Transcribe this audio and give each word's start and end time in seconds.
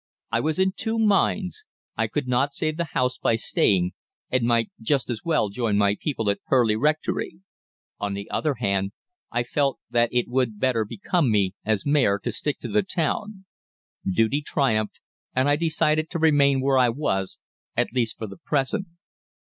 "I 0.31 0.39
was 0.39 0.57
in 0.57 0.71
two 0.75 0.97
minds. 0.97 1.63
I 1.95 2.07
could 2.07 2.27
not 2.27 2.55
save 2.55 2.77
the 2.77 2.85
house 2.95 3.19
by 3.19 3.35
staying, 3.35 3.91
and 4.31 4.45
might 4.47 4.71
just 4.81 5.11
as 5.11 5.21
well 5.23 5.49
join 5.49 5.77
my 5.77 5.95
people 6.01 6.31
at 6.31 6.39
Purleigh 6.49 6.75
Rectory. 6.79 7.41
On 7.99 8.15
the 8.15 8.27
other 8.31 8.55
hand, 8.55 8.93
I 9.29 9.43
felt 9.43 9.77
that 9.91 10.11
it 10.11 10.27
would 10.27 10.59
better 10.59 10.85
become 10.85 11.29
me, 11.29 11.53
as 11.63 11.85
Mayor, 11.85 12.17
to 12.23 12.31
stick 12.31 12.57
to 12.61 12.67
the 12.67 12.81
town. 12.81 13.45
Duty 14.11 14.41
triumphed, 14.41 14.99
and 15.35 15.47
I 15.47 15.55
decided 15.55 16.09
to 16.09 16.17
remain 16.17 16.61
where 16.61 16.79
I 16.79 16.89
was 16.89 17.37
at 17.77 17.93
least 17.93 18.17
for 18.17 18.25
the 18.25 18.37
present. 18.37 18.87